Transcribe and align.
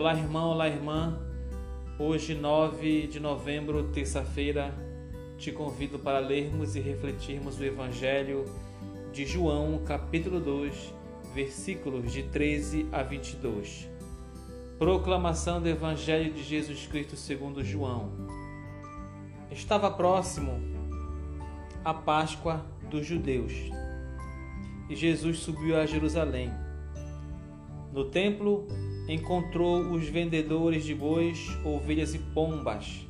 Olá, 0.00 0.14
irmão, 0.14 0.48
olá, 0.52 0.66
irmã. 0.66 1.20
Hoje, 1.98 2.34
9 2.34 3.06
de 3.06 3.20
novembro, 3.20 3.88
terça-feira, 3.92 4.72
te 5.36 5.52
convido 5.52 5.98
para 5.98 6.18
lermos 6.18 6.74
e 6.74 6.80
refletirmos 6.80 7.60
o 7.60 7.64
Evangelho 7.64 8.46
de 9.12 9.26
João, 9.26 9.78
capítulo 9.84 10.40
2, 10.40 10.94
versículos 11.34 12.10
de 12.10 12.22
13 12.22 12.88
a 12.90 13.02
22. 13.02 13.90
Proclamação 14.78 15.60
do 15.60 15.68
Evangelho 15.68 16.32
de 16.32 16.44
Jesus 16.44 16.86
Cristo 16.86 17.14
segundo 17.14 17.62
João. 17.62 18.10
Estava 19.50 19.90
próximo 19.90 20.62
a 21.84 21.92
Páscoa 21.92 22.64
dos 22.88 23.04
judeus 23.04 23.52
e 24.88 24.96
Jesus 24.96 25.40
subiu 25.40 25.78
a 25.78 25.84
Jerusalém. 25.84 26.50
No 27.92 28.06
templo, 28.06 28.66
encontrou 29.12 29.90
os 29.90 30.08
vendedores 30.08 30.84
de 30.84 30.94
bois, 30.94 31.38
ovelhas 31.64 32.14
e 32.14 32.18
pombas 32.18 33.06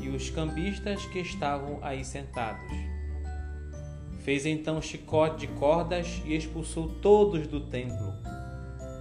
e 0.00 0.08
os 0.08 0.30
cambistas 0.30 1.04
que 1.06 1.18
estavam 1.18 1.78
aí 1.82 2.04
sentados. 2.04 2.72
Fez 4.20 4.46
então 4.46 4.80
chicote 4.80 5.46
de 5.46 5.52
cordas 5.54 6.22
e 6.24 6.36
expulsou 6.36 6.88
todos 7.00 7.48
do 7.48 7.60
templo, 7.60 8.12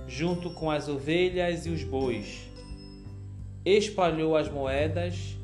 junto 0.08 0.50
com 0.50 0.72
as 0.72 0.88
ovelhas 0.88 1.66
e 1.66 1.70
os 1.70 1.84
bois. 1.84 2.50
Espalhou 3.64 4.36
as 4.36 4.50
moedas 4.50 5.38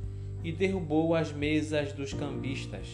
e 0.44 0.52
derrubou 0.52 1.14
as 1.14 1.32
mesas 1.32 1.94
dos 1.94 2.14
cambistas 2.14 2.88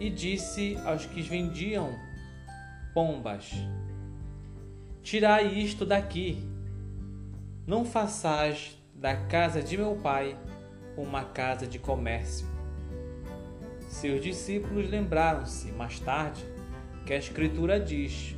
e 0.00 0.10
disse 0.10 0.76
aos 0.84 1.06
que 1.06 1.22
vendiam 1.22 1.94
pombas: 2.94 3.52
Tirai 5.08 5.46
isto 5.54 5.86
daqui, 5.86 6.36
não 7.66 7.82
façais 7.82 8.76
da 8.94 9.16
casa 9.16 9.62
de 9.62 9.74
meu 9.74 9.96
pai 9.96 10.36
uma 10.98 11.24
casa 11.24 11.66
de 11.66 11.78
comércio. 11.78 12.46
Seus 13.88 14.22
discípulos 14.22 14.90
lembraram-se 14.90 15.72
mais 15.72 15.98
tarde 15.98 16.44
que 17.06 17.14
a 17.14 17.16
Escritura 17.16 17.80
diz: 17.80 18.36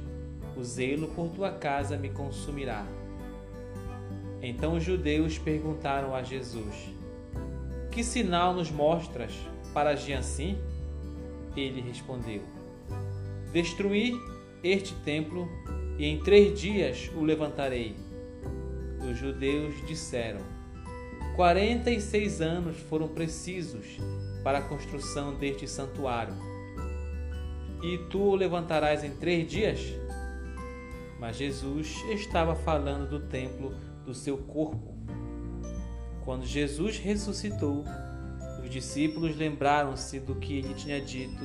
O 0.56 0.62
zelo 0.62 1.08
por 1.08 1.30
tua 1.30 1.50
casa 1.50 1.96
me 1.96 2.08
consumirá. 2.08 2.86
Então 4.40 4.76
os 4.76 4.84
judeus 4.84 5.36
perguntaram 5.38 6.14
a 6.14 6.22
Jesus: 6.22 6.94
Que 7.90 8.04
sinal 8.04 8.54
nos 8.54 8.70
mostras 8.70 9.32
para 9.74 9.90
agir 9.90 10.14
assim? 10.14 10.56
Ele 11.56 11.80
respondeu: 11.80 12.44
Destruir 13.52 14.14
este 14.62 14.94
templo 15.02 15.48
e 16.00 16.06
em 16.06 16.18
três 16.18 16.58
dias 16.58 17.10
o 17.14 17.22
levantarei. 17.22 17.94
Os 19.06 19.18
judeus 19.18 19.86
disseram: 19.86 20.40
Quarenta 21.36 21.90
e 21.90 22.00
seis 22.00 22.40
anos 22.40 22.78
foram 22.78 23.06
precisos 23.06 23.98
para 24.42 24.60
a 24.60 24.62
construção 24.62 25.34
deste 25.34 25.68
santuário. 25.68 26.32
E 27.82 27.98
tu 28.08 28.18
o 28.18 28.34
levantarás 28.34 29.04
em 29.04 29.10
três 29.10 29.46
dias? 29.46 29.80
Mas 31.18 31.36
Jesus 31.36 32.02
estava 32.08 32.54
falando 32.54 33.06
do 33.06 33.20
templo 33.20 33.74
do 34.06 34.14
seu 34.14 34.38
corpo. 34.38 34.94
Quando 36.24 36.46
Jesus 36.46 36.96
ressuscitou, 36.96 37.84
os 38.62 38.70
discípulos 38.70 39.36
lembraram-se 39.36 40.18
do 40.18 40.34
que 40.34 40.56
ele 40.56 40.72
tinha 40.72 40.98
dito 40.98 41.44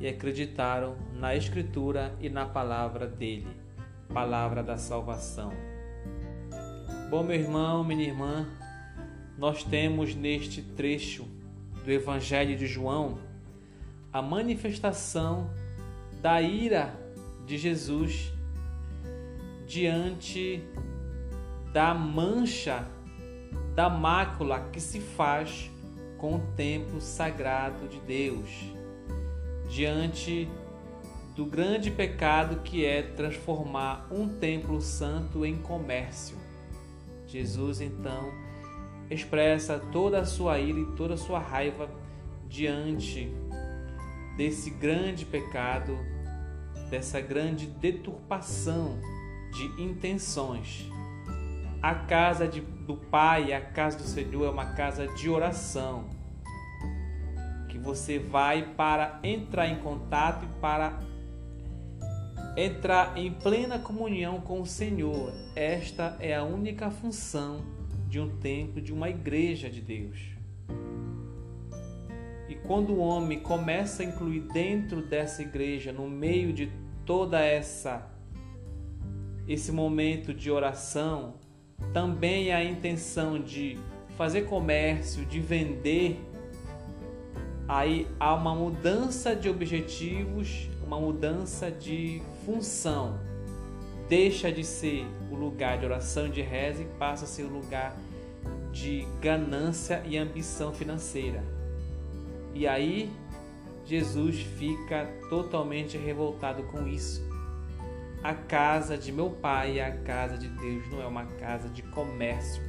e 0.00 0.08
acreditaram 0.08 0.96
na 1.12 1.36
Escritura 1.36 2.16
e 2.20 2.30
na 2.30 2.46
palavra 2.46 3.06
dele, 3.06 3.61
palavra 4.12 4.62
da 4.62 4.76
salvação. 4.76 5.52
Bom, 7.08 7.22
meu 7.22 7.36
irmão, 7.36 7.82
minha 7.82 8.04
irmã, 8.04 8.46
nós 9.38 9.64
temos 9.64 10.14
neste 10.14 10.60
trecho 10.60 11.26
do 11.82 11.90
Evangelho 11.90 12.56
de 12.56 12.66
João 12.66 13.18
a 14.12 14.20
manifestação 14.20 15.50
da 16.20 16.42
ira 16.42 16.94
de 17.46 17.56
Jesus 17.56 18.30
diante 19.66 20.62
da 21.72 21.94
mancha, 21.94 22.86
da 23.74 23.88
mácula 23.88 24.68
que 24.70 24.80
se 24.80 25.00
faz 25.00 25.70
com 26.18 26.36
o 26.36 26.38
templo 26.54 27.00
sagrado 27.00 27.88
de 27.88 27.98
Deus, 28.00 28.50
diante 29.70 30.48
do 31.34 31.46
grande 31.46 31.90
pecado 31.90 32.60
que 32.62 32.84
é 32.84 33.02
transformar 33.02 34.06
um 34.10 34.28
templo 34.28 34.80
santo 34.80 35.44
em 35.46 35.56
comércio. 35.56 36.36
Jesus 37.26 37.80
então 37.80 38.30
expressa 39.10 39.78
toda 39.78 40.20
a 40.20 40.24
sua 40.24 40.58
ira 40.58 40.78
e 40.78 40.96
toda 40.96 41.14
a 41.14 41.18
sua 41.18 41.38
raiva 41.38 41.90
diante 42.48 43.32
desse 44.36 44.70
grande 44.70 45.24
pecado, 45.24 45.98
dessa 46.90 47.20
grande 47.20 47.66
deturpação 47.66 48.98
de 49.52 49.82
intenções 49.82 50.90
a 51.82 51.96
casa 51.96 52.46
de, 52.46 52.60
do 52.60 52.96
Pai, 52.96 53.52
a 53.52 53.60
casa 53.60 53.98
do 53.98 54.04
Senhor 54.04 54.46
é 54.46 54.50
uma 54.50 54.66
casa 54.66 55.08
de 55.08 55.28
oração. 55.28 56.04
Que 57.68 57.76
você 57.76 58.20
vai 58.20 58.62
para 58.62 59.18
entrar 59.24 59.66
em 59.66 59.80
contato 59.80 60.44
e 60.44 60.60
para 60.60 61.00
entrar 62.56 63.16
em 63.16 63.32
plena 63.32 63.78
comunhão 63.78 64.40
com 64.40 64.60
o 64.60 64.66
Senhor. 64.66 65.32
Esta 65.56 66.16
é 66.20 66.34
a 66.34 66.42
única 66.42 66.90
função 66.90 67.64
de 68.08 68.20
um 68.20 68.28
templo, 68.38 68.80
de 68.80 68.92
uma 68.92 69.08
igreja 69.08 69.70
de 69.70 69.80
Deus. 69.80 70.18
E 72.48 72.54
quando 72.54 72.90
o 72.90 72.98
homem 72.98 73.40
começa 73.40 74.02
a 74.02 74.06
incluir 74.06 74.40
dentro 74.52 75.00
dessa 75.00 75.40
igreja, 75.40 75.92
no 75.92 76.08
meio 76.08 76.52
de 76.52 76.70
toda 77.06 77.40
essa 77.40 78.08
esse 79.48 79.72
momento 79.72 80.32
de 80.32 80.50
oração, 80.50 81.34
também 81.92 82.52
a 82.52 82.62
intenção 82.62 83.40
de 83.40 83.76
fazer 84.16 84.42
comércio, 84.42 85.24
de 85.24 85.40
vender, 85.40 86.20
aí 87.66 88.06
há 88.20 88.34
uma 88.34 88.54
mudança 88.54 89.34
de 89.34 89.48
objetivos, 89.48 90.68
uma 90.86 91.00
mudança 91.00 91.70
de 91.70 92.22
função. 92.44 93.18
Deixa 94.08 94.52
de 94.52 94.64
ser 94.64 95.06
o 95.30 95.34
lugar 95.34 95.78
de 95.78 95.86
oração 95.86 96.26
e 96.26 96.30
de 96.30 96.42
reza 96.42 96.82
e 96.82 96.86
passa 96.98 97.24
a 97.24 97.28
ser 97.28 97.44
o 97.44 97.48
lugar 97.48 97.96
de 98.70 99.06
ganância 99.20 100.02
e 100.06 100.16
ambição 100.16 100.72
financeira. 100.72 101.42
E 102.54 102.66
aí 102.66 103.10
Jesus 103.84 104.40
fica 104.58 105.06
totalmente 105.28 105.96
revoltado 105.96 106.62
com 106.64 106.86
isso 106.86 107.32
a 108.22 108.34
casa 108.34 108.96
de 108.96 109.10
meu 109.10 109.30
pai, 109.30 109.80
a 109.80 109.90
casa 109.90 110.38
de 110.38 110.46
Deus, 110.46 110.88
não 110.90 111.02
é 111.02 111.06
uma 111.06 111.24
casa 111.24 111.68
de 111.68 111.82
comércio. 111.82 112.62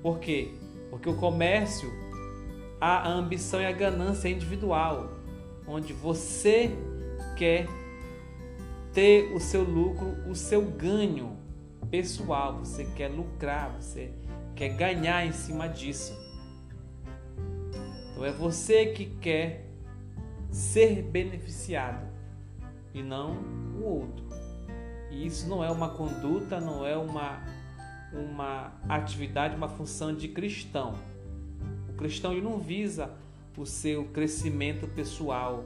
Por 0.00 0.20
quê? 0.20 0.54
Porque 0.90 1.08
o 1.08 1.16
comércio, 1.16 1.92
a 2.80 3.08
ambição 3.08 3.60
e 3.60 3.66
a 3.66 3.72
ganância 3.72 4.28
é 4.28 4.30
individual, 4.30 5.18
onde 5.66 5.92
você 5.92 6.70
quer 7.36 7.66
ter 8.92 9.34
o 9.34 9.40
seu 9.40 9.62
lucro, 9.62 10.28
o 10.28 10.34
seu 10.34 10.62
ganho 10.62 11.36
pessoal, 11.90 12.58
você 12.58 12.84
quer 12.96 13.08
lucrar, 13.08 13.70
você 13.80 14.12
quer 14.54 14.70
ganhar 14.70 15.26
em 15.26 15.32
cima 15.32 15.68
disso. 15.68 16.16
Então 18.10 18.24
é 18.24 18.30
você 18.30 18.86
que 18.86 19.06
quer 19.06 19.66
ser 20.50 21.02
beneficiado 21.02 22.06
e 22.94 23.02
não 23.02 23.36
o 23.76 23.84
outro. 23.84 24.24
E 25.10 25.26
isso 25.26 25.48
não 25.48 25.64
é 25.64 25.70
uma 25.70 25.90
conduta, 25.90 26.60
não 26.60 26.86
é 26.86 26.96
uma, 26.96 27.42
uma 28.12 28.72
atividade, 28.88 29.56
uma 29.56 29.68
função 29.68 30.14
de 30.14 30.28
cristão. 30.28 30.94
O 31.88 31.94
cristão 31.94 32.32
ele 32.32 32.42
não 32.42 32.58
visa 32.58 33.10
o 33.56 33.66
seu 33.66 34.04
crescimento 34.06 34.86
pessoal, 34.88 35.64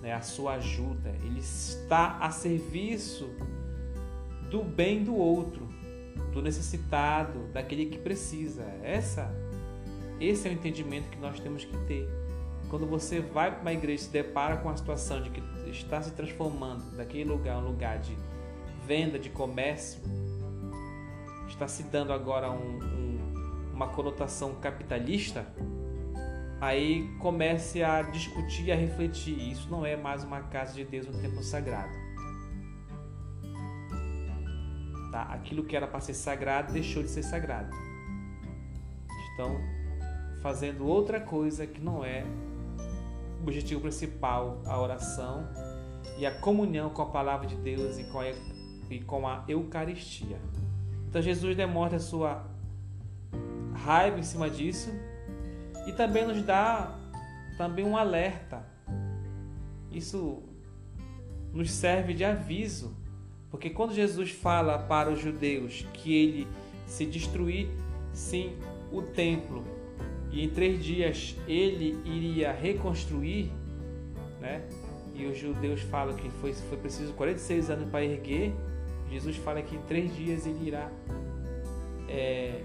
né, 0.00 0.12
a 0.12 0.20
sua 0.20 0.54
ajuda. 0.54 1.10
Ele 1.22 1.40
está 1.40 2.18
a 2.18 2.30
serviço 2.30 3.28
do 4.50 4.62
bem 4.62 5.04
do 5.04 5.14
outro, 5.14 5.68
do 6.32 6.42
necessitado, 6.42 7.46
daquele 7.52 7.86
que 7.86 7.98
precisa. 7.98 8.62
Essa, 8.82 9.30
esse 10.20 10.48
é 10.48 10.50
o 10.50 10.54
entendimento 10.54 11.08
que 11.10 11.18
nós 11.18 11.38
temos 11.40 11.64
que 11.64 11.76
ter. 11.86 12.08
Quando 12.68 12.86
você 12.86 13.20
vai 13.20 13.50
para 13.50 13.60
uma 13.60 13.72
igreja 13.72 14.02
e 14.02 14.04
se 14.06 14.10
depara 14.10 14.58
com 14.58 14.68
a 14.68 14.76
situação 14.76 15.22
de 15.22 15.30
que 15.30 15.42
está 15.70 16.02
se 16.02 16.12
transformando 16.12 16.96
daquele 16.96 17.24
lugar 17.24 17.58
um 17.58 17.66
lugar 17.66 17.98
de 17.98 18.16
venda, 18.86 19.18
de 19.18 19.30
comércio, 19.30 20.00
está 21.48 21.66
se 21.66 21.82
dando 21.84 22.12
agora 22.12 22.50
um, 22.50 22.78
um, 22.78 23.72
uma 23.74 23.88
conotação 23.88 24.54
capitalista, 24.54 25.46
aí 26.60 27.08
comece 27.18 27.82
a 27.82 28.02
discutir 28.02 28.70
a 28.72 28.76
refletir. 28.76 29.52
Isso 29.52 29.68
não 29.70 29.84
é 29.84 29.96
mais 29.96 30.24
uma 30.24 30.40
casa 30.42 30.74
de 30.74 30.84
Deus, 30.84 31.06
um 31.06 31.20
templo 31.20 31.42
sagrado. 31.42 31.92
Tá? 35.12 35.22
Aquilo 35.30 35.64
que 35.64 35.76
era 35.76 35.86
para 35.86 36.00
ser 36.00 36.14
sagrado 36.14 36.72
deixou 36.72 37.02
de 37.02 37.10
ser 37.10 37.22
sagrado. 37.22 37.74
Estão 39.30 39.56
fazendo 40.42 40.86
outra 40.86 41.20
coisa 41.20 41.66
que 41.66 41.80
não 41.80 42.04
é 42.04 42.24
o 43.38 43.42
objetivo 43.42 43.80
principal, 43.80 44.60
a 44.66 44.80
oração 44.80 45.48
e 46.18 46.26
a 46.26 46.40
comunhão 46.40 46.90
com 46.90 47.02
a 47.02 47.06
palavra 47.06 47.46
de 47.46 47.54
Deus 47.56 47.98
e 47.98 48.04
com 48.04 48.20
a, 48.20 48.26
e 48.90 49.00
com 49.00 49.26
a 49.26 49.44
Eucaristia. 49.48 50.38
Então 51.08 51.22
Jesus 51.22 51.56
demonstra 51.56 51.96
a 51.96 52.00
sua 52.00 52.44
raiva 53.72 54.18
em 54.18 54.22
cima 54.22 54.50
disso 54.50 54.90
e 55.88 55.92
também 55.92 56.26
nos 56.26 56.42
dá 56.42 56.94
também 57.56 57.82
um 57.82 57.96
alerta. 57.96 58.62
Isso 59.90 60.42
nos 61.50 61.70
serve 61.70 62.12
de 62.12 62.24
aviso, 62.24 62.94
porque 63.50 63.70
quando 63.70 63.94
Jesus 63.94 64.30
fala 64.30 64.78
para 64.78 65.10
os 65.10 65.18
judeus 65.18 65.86
que 65.94 66.14
ele 66.14 66.48
se 66.86 67.06
destruir 67.06 67.70
sim 68.12 68.52
o 68.92 69.00
templo 69.00 69.64
e 70.30 70.44
em 70.44 70.50
três 70.50 70.84
dias 70.84 71.34
ele 71.48 71.98
iria 72.04 72.52
reconstruir, 72.52 73.50
né? 74.42 74.68
E 75.14 75.24
os 75.24 75.38
judeus 75.38 75.80
falam 75.80 76.14
que 76.14 76.28
foi, 76.28 76.52
foi 76.52 76.76
preciso 76.76 77.14
46 77.14 77.70
anos 77.70 77.90
para 77.90 78.04
erguer. 78.04 78.52
Jesus 79.10 79.36
fala 79.36 79.62
que 79.62 79.74
em 79.74 79.80
três 79.82 80.14
dias 80.14 80.46
ele 80.46 80.68
irá 80.68 80.92
é, 82.08 82.60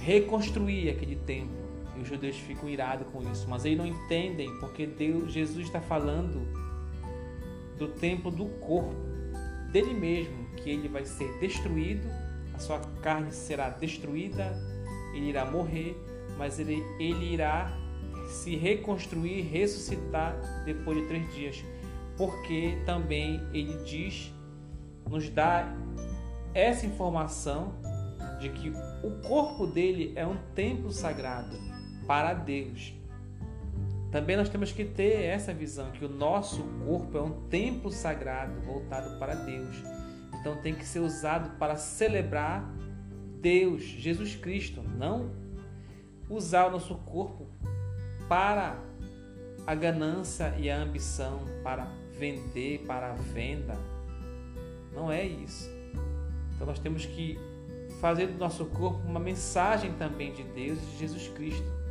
reconstruir 0.00 0.88
aquele 0.88 1.14
templo. 1.14 1.57
E 1.98 2.02
os 2.02 2.08
judeus 2.08 2.36
ficam 2.36 2.68
irados 2.68 3.08
com 3.08 3.20
isso, 3.30 3.48
mas 3.48 3.64
eles 3.64 3.76
não 3.76 3.86
entendem 3.86 4.54
porque 4.60 4.86
Deus, 4.86 5.32
Jesus 5.32 5.66
está 5.66 5.80
falando 5.80 6.46
do 7.76 7.88
templo 7.88 8.30
do 8.30 8.46
corpo 8.60 8.94
dele 9.72 9.92
mesmo, 9.94 10.48
que 10.56 10.70
ele 10.70 10.88
vai 10.88 11.04
ser 11.04 11.38
destruído, 11.40 12.08
a 12.54 12.58
sua 12.60 12.80
carne 13.02 13.32
será 13.32 13.68
destruída, 13.68 14.56
ele 15.12 15.28
irá 15.28 15.44
morrer, 15.44 15.96
mas 16.36 16.60
ele, 16.60 16.84
ele 17.00 17.34
irá 17.34 17.76
se 18.28 18.56
reconstruir, 18.56 19.42
ressuscitar 19.42 20.36
depois 20.64 20.98
de 20.98 21.06
três 21.08 21.34
dias, 21.34 21.64
porque 22.16 22.78
também 22.86 23.40
ele 23.52 23.76
diz, 23.84 24.32
nos 25.08 25.28
dá 25.28 25.74
essa 26.54 26.86
informação 26.86 27.74
de 28.40 28.48
que 28.50 28.72
o 29.02 29.10
corpo 29.26 29.66
dele 29.66 30.12
é 30.14 30.24
um 30.24 30.36
templo 30.54 30.92
sagrado 30.92 31.56
para 32.08 32.32
Deus. 32.32 32.94
Também 34.10 34.38
nós 34.38 34.48
temos 34.48 34.72
que 34.72 34.86
ter 34.86 35.24
essa 35.24 35.52
visão 35.52 35.90
que 35.92 36.04
o 36.04 36.08
nosso 36.08 36.62
corpo 36.86 37.18
é 37.18 37.22
um 37.22 37.42
templo 37.48 37.92
sagrado 37.92 38.58
voltado 38.62 39.18
para 39.18 39.34
Deus. 39.34 39.76
Então 40.40 40.56
tem 40.62 40.74
que 40.74 40.84
ser 40.84 41.00
usado 41.00 41.58
para 41.58 41.76
celebrar 41.76 42.64
Deus, 43.42 43.82
Jesus 43.82 44.34
Cristo, 44.34 44.82
não 44.82 45.30
usar 46.30 46.66
o 46.66 46.70
nosso 46.70 46.94
corpo 46.94 47.46
para 48.26 48.78
a 49.66 49.74
ganância 49.74 50.54
e 50.58 50.70
a 50.70 50.78
ambição, 50.78 51.40
para 51.62 51.86
vender, 52.18 52.84
para 52.86 53.10
a 53.10 53.14
venda. 53.14 53.74
Não 54.94 55.12
é 55.12 55.26
isso. 55.26 55.70
Então 56.54 56.66
nós 56.66 56.78
temos 56.78 57.04
que 57.04 57.38
fazer 58.00 58.28
do 58.28 58.38
nosso 58.38 58.64
corpo 58.64 59.06
uma 59.06 59.20
mensagem 59.20 59.92
também 59.92 60.32
de 60.32 60.42
Deus 60.42 60.78
e 60.78 60.86
de 60.86 60.98
Jesus 60.98 61.28
Cristo. 61.28 61.87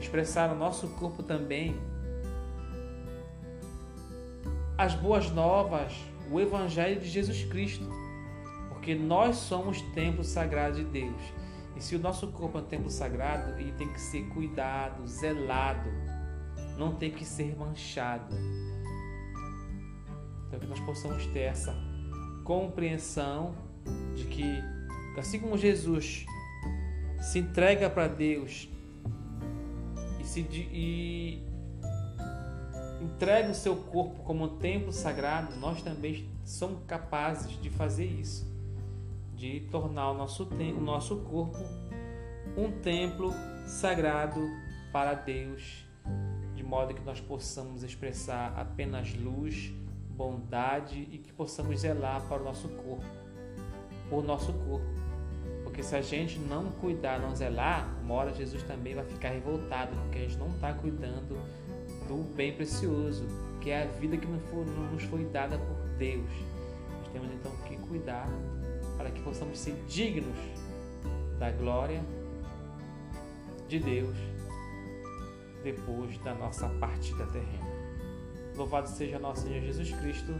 Expressar 0.00 0.48
no 0.48 0.56
nosso 0.56 0.88
corpo 0.88 1.22
também 1.22 1.76
as 4.76 4.94
boas 4.94 5.30
novas, 5.30 5.92
o 6.30 6.40
Evangelho 6.40 7.00
de 7.00 7.08
Jesus 7.08 7.44
Cristo. 7.44 7.88
Porque 8.68 8.94
nós 8.94 9.36
somos 9.36 9.82
templo 9.92 10.22
sagrado 10.22 10.76
de 10.76 10.84
Deus. 10.84 11.20
E 11.76 11.82
se 11.82 11.96
o 11.96 11.98
nosso 11.98 12.28
corpo 12.28 12.58
é 12.58 12.60
um 12.60 12.64
templo 12.64 12.90
sagrado, 12.90 13.58
ele 13.60 13.72
tem 13.72 13.92
que 13.92 14.00
ser 14.00 14.28
cuidado, 14.28 15.06
zelado, 15.06 15.90
não 16.76 16.94
tem 16.94 17.10
que 17.10 17.24
ser 17.24 17.56
manchado. 17.56 18.34
Então 20.46 20.58
que 20.58 20.66
nós 20.66 20.80
possamos 20.80 21.26
ter 21.26 21.40
essa 21.40 21.76
compreensão 22.44 23.54
de 24.16 24.24
que 24.24 24.62
Assim 25.18 25.40
como 25.40 25.58
Jesus 25.58 26.24
se 27.20 27.40
entrega 27.40 27.90
para 27.90 28.06
Deus 28.06 28.68
se, 30.28 30.40
e 30.40 31.42
entrega 33.00 33.50
o 33.50 33.54
seu 33.54 33.74
corpo 33.76 34.22
como 34.22 34.44
um 34.44 34.58
templo 34.58 34.92
sagrado, 34.92 35.56
nós 35.56 35.82
também 35.82 36.28
somos 36.44 36.84
capazes 36.86 37.60
de 37.60 37.70
fazer 37.70 38.06
isso, 38.06 38.46
de 39.34 39.60
tornar 39.70 40.10
o 40.10 40.14
nosso, 40.14 40.44
o 40.44 40.80
nosso 40.80 41.16
corpo 41.16 41.58
um 42.56 42.70
templo 42.80 43.32
sagrado 43.66 44.40
para 44.92 45.14
Deus, 45.14 45.86
de 46.54 46.62
modo 46.62 46.92
que 46.92 47.02
nós 47.02 47.20
possamos 47.20 47.82
expressar 47.82 48.52
apenas 48.58 49.14
luz, 49.14 49.72
bondade 50.10 51.08
e 51.12 51.18
que 51.18 51.32
possamos 51.32 51.80
zelar 51.80 52.20
para 52.28 52.40
o 52.42 52.44
nosso 52.44 52.68
corpo, 52.68 53.04
por 54.10 54.24
nosso 54.24 54.52
corpo 54.52 55.07
porque 55.78 55.90
se 55.90 55.94
a 55.94 56.02
gente 56.02 56.40
não 56.40 56.72
cuidar, 56.72 57.20
não 57.20 57.36
zelar, 57.36 57.88
uma 58.02 58.14
hora 58.14 58.34
Jesus 58.34 58.64
também 58.64 58.96
vai 58.96 59.04
ficar 59.04 59.28
revoltado, 59.28 59.94
porque 59.94 60.18
a 60.18 60.20
gente 60.22 60.36
não 60.36 60.48
está 60.48 60.72
cuidando 60.72 61.38
do 62.08 62.34
bem 62.34 62.52
precioso, 62.52 63.24
que 63.60 63.70
é 63.70 63.84
a 63.84 63.86
vida 63.86 64.16
que 64.16 64.26
não, 64.26 64.40
for, 64.40 64.66
não 64.66 64.90
nos 64.90 65.04
foi 65.04 65.24
dada 65.26 65.56
por 65.56 65.76
Deus. 65.96 66.28
Nós 66.98 67.08
temos 67.12 67.32
então 67.32 67.52
que 67.68 67.76
cuidar 67.76 68.26
para 68.96 69.08
que 69.12 69.22
possamos 69.22 69.56
ser 69.56 69.76
dignos 69.86 70.36
da 71.38 71.52
glória 71.52 72.02
de 73.68 73.78
Deus 73.78 74.16
depois 75.62 76.18
da 76.24 76.34
nossa 76.34 76.68
partida 76.80 77.24
terrena. 77.26 77.68
Louvado 78.56 78.88
seja 78.88 79.16
nosso 79.20 79.42
Senhor 79.42 79.60
Jesus 79.62 79.92
Cristo. 79.92 80.34